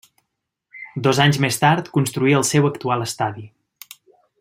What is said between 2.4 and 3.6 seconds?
el seu actual estadi.